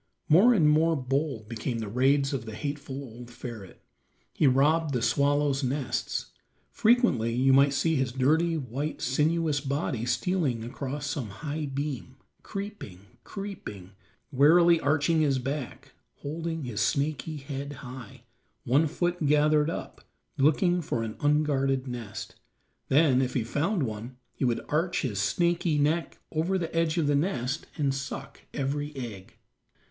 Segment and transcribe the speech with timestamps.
[0.29, 3.83] More and more bold became the raids of the hateful old ferret.
[4.33, 6.31] He robbed the swallows' nests;
[6.71, 13.01] frequently you might see his dirty white, sinuous body stealing across some high beam, creeping,
[13.23, 13.91] creeping,
[14.31, 18.23] warily arching his back, holding his snaky head high,
[18.63, 20.03] one foot gathered up,
[20.35, 22.33] looking for an unguarded nest;
[22.89, 27.05] then, if he found one, he would arch his snaky neck over the edge of
[27.05, 29.35] the nest and suck every egg.